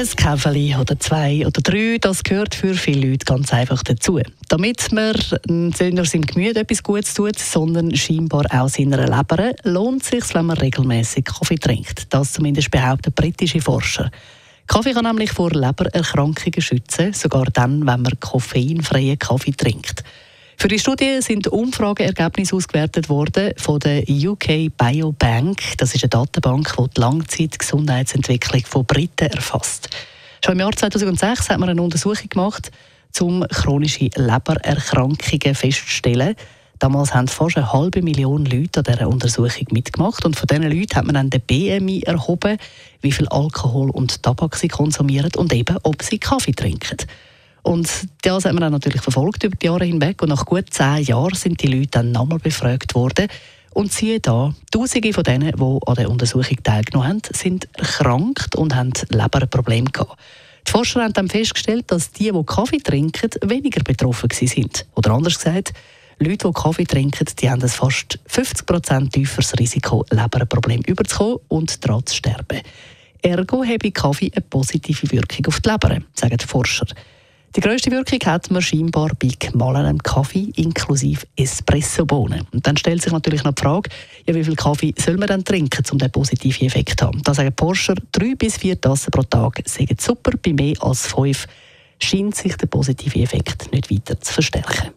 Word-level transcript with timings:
ein 0.00 0.16
Käferli 0.16 0.74
oder 0.76 0.98
zwei 0.98 1.46
oder 1.46 1.60
drei, 1.60 1.98
das 2.00 2.22
gehört 2.22 2.54
für 2.54 2.72
viele 2.72 3.10
Leute 3.10 3.26
ganz 3.26 3.52
einfach 3.52 3.82
dazu. 3.82 4.18
Damit 4.48 4.90
man 4.92 5.14
nicht 5.46 5.80
nur 5.92 6.06
seinem 6.06 6.24
Gemüse 6.24 6.60
etwas 6.60 6.82
Gutes 6.82 7.12
tut, 7.12 7.38
sondern 7.38 7.94
scheinbar 7.94 8.46
auch 8.50 8.70
seiner 8.70 9.04
Leber, 9.04 9.52
lohnt 9.62 10.02
es 10.02 10.08
sich, 10.08 10.34
wenn 10.34 10.46
man 10.46 10.56
regelmäßig 10.56 11.26
Kaffee 11.26 11.58
trinkt. 11.58 12.06
Das 12.14 12.32
zumindest 12.32 12.70
behaupten 12.70 13.12
britische 13.12 13.60
Forscher. 13.60 14.10
Kaffee 14.66 14.94
kann 14.94 15.04
nämlich 15.04 15.32
vor 15.32 15.50
Lebererkrankungen 15.50 16.62
schützen, 16.62 17.12
sogar 17.12 17.44
dann, 17.52 17.80
wenn 17.86 18.00
man 18.00 18.20
koffeinfreien 18.20 19.18
Kaffee 19.18 19.52
trinkt. 19.52 20.02
Für 20.60 20.68
die 20.68 20.78
Studie 20.78 21.22
sind 21.22 21.48
Umfrageergebnisse 21.48 22.54
ausgewertet 22.54 23.08
worden 23.08 23.54
von 23.56 23.78
der 23.78 24.02
UK 24.06 24.68
Biobank. 24.76 25.62
Das 25.78 25.94
ist 25.94 26.04
eine 26.04 26.10
Datenbank, 26.10 26.76
die 26.76 26.90
die 26.94 27.00
Langzeitgesundheitsentwicklung 27.00 28.66
von 28.66 28.84
Briten 28.84 29.30
erfasst. 29.30 29.88
Schon 30.44 30.52
im 30.52 30.60
Jahr 30.60 30.72
2006 30.72 31.48
hat 31.48 31.60
man 31.60 31.70
eine 31.70 31.80
Untersuchung 31.80 32.28
gemacht, 32.28 32.70
um 33.20 33.42
chronische 33.48 34.10
Lebererkrankungen 34.14 35.54
festzustellen. 35.54 36.36
Damals 36.78 37.14
haben 37.14 37.28
fast 37.28 37.56
eine 37.56 37.72
halbe 37.72 38.02
Million 38.02 38.44
Leute 38.44 38.80
an 38.80 38.84
dieser 38.84 39.08
Untersuchung 39.08 39.66
mitgemacht 39.70 40.26
und 40.26 40.36
von 40.36 40.46
diesen 40.46 40.64
Leuten 40.64 40.94
hat 40.94 41.06
man 41.06 41.14
dann 41.14 41.30
den 41.30 41.40
BMI 41.40 42.02
erhoben, 42.02 42.58
wie 43.00 43.12
viel 43.12 43.28
Alkohol 43.28 43.88
und 43.88 44.22
Tabak 44.22 44.56
sie 44.56 44.68
konsumieren 44.68 45.32
und 45.38 45.54
eben, 45.54 45.78
ob 45.84 46.02
sie 46.02 46.18
Kaffee 46.18 46.52
trinken. 46.52 46.98
Und 47.62 47.88
das 48.22 48.44
haben 48.44 48.56
wir 48.56 48.60
dann 48.60 48.72
natürlich 48.72 49.02
verfolgt 49.02 49.44
über 49.44 49.56
die 49.56 49.66
Jahre 49.66 49.84
hinweg. 49.84 50.22
Und 50.22 50.30
nach 50.30 50.46
gut 50.46 50.66
zehn 50.70 51.02
Jahren 51.02 51.34
sind 51.34 51.62
die 51.62 51.66
Leute 51.66 51.88
dann 51.92 52.12
nochmal 52.12 52.38
befragt 52.38 52.94
worden. 52.94 53.28
Und 53.72 53.92
siehe 53.92 54.20
da, 54.20 54.52
Tausende 54.72 55.12
von 55.12 55.24
denen, 55.24 55.52
die 55.52 55.78
an 55.86 55.94
der 55.94 56.10
Untersuchung 56.10 56.58
teilgenommen 56.62 57.08
haben, 57.08 57.22
sind 57.32 57.68
erkrankt 57.74 58.56
und 58.56 58.74
haben 58.74 58.92
Leberprobleme 59.10 59.90
gehabt. 59.90 60.18
Die 60.66 60.70
Forscher 60.70 61.02
haben 61.02 61.12
dann 61.12 61.28
festgestellt, 61.28 61.90
dass 61.90 62.10
die, 62.12 62.32
die 62.32 62.44
Kaffee 62.44 62.78
trinken, 62.78 63.30
weniger 63.42 63.82
betroffen 63.82 64.28
sind. 64.30 64.86
Oder 64.94 65.12
anders 65.12 65.38
gesagt, 65.38 65.72
Leute, 66.18 66.48
die 66.48 66.52
Kaffee 66.52 66.84
trinken, 66.84 67.26
die 67.38 67.50
haben 67.50 67.62
ein 67.62 67.68
fast 67.68 68.18
50% 68.28 69.10
tieferes 69.10 69.58
Risiko, 69.58 70.04
Leberprobleme 70.10 70.82
überzukommen 70.86 71.38
und 71.48 71.82
daran 71.84 72.04
zu 72.04 72.14
sterben. 72.14 72.60
Ergo 73.22 73.64
habe 73.64 73.90
Kaffee 73.90 74.30
eine 74.34 74.42
positive 74.42 75.10
Wirkung 75.12 75.46
auf 75.46 75.60
die 75.60 75.70
Leber, 75.70 75.98
sagen 76.14 76.36
die 76.36 76.46
Forscher. 76.46 76.86
Die 77.56 77.60
grösste 77.60 77.90
Wirkung 77.90 78.20
hat 78.26 78.48
man 78.52 78.62
scheinbar 78.62 79.10
bei 79.18 79.28
gemahlenem 79.36 79.98
Kaffee 79.98 80.52
inklusive 80.54 81.26
Espressobohnen. 81.36 82.46
Und 82.52 82.64
dann 82.64 82.76
stellt 82.76 83.02
sich 83.02 83.12
natürlich 83.12 83.42
noch 83.42 83.54
die 83.54 83.62
Frage, 83.62 83.90
ja, 84.24 84.34
wie 84.36 84.44
viel 84.44 84.54
Kaffee 84.54 84.94
soll 84.96 85.16
man 85.16 85.26
dann 85.26 85.44
trinken, 85.44 85.84
um 85.90 85.98
den 85.98 86.12
positiven 86.12 86.68
Effekt 86.68 87.00
zu 87.00 87.06
haben? 87.06 87.20
Da 87.24 87.34
sagen 87.34 87.52
Porsche, 87.52 87.94
drei 88.12 88.36
bis 88.36 88.56
vier 88.56 88.80
Tassen 88.80 89.10
pro 89.10 89.24
Tag 89.24 89.60
sind 89.64 90.00
super, 90.00 90.30
bei 90.40 90.52
mehr 90.52 90.76
als 90.80 91.08
fünf 91.08 91.48
scheint 91.98 92.36
sich 92.36 92.56
der 92.56 92.68
positive 92.68 93.18
Effekt 93.18 93.72
nicht 93.72 93.90
weiter 93.90 94.20
zu 94.20 94.32
verstärken. 94.32 94.90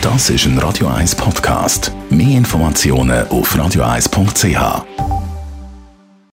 Das 0.00 0.30
ist 0.30 0.46
ein 0.46 0.56
Radio 0.58 0.86
1 0.86 1.16
Podcast. 1.16 1.90
Mehr 2.08 2.38
Informationen 2.38 3.26
auf 3.26 3.52
radio1.ch. 3.56 5.15